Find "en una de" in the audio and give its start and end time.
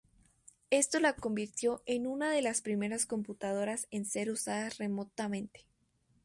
1.85-2.41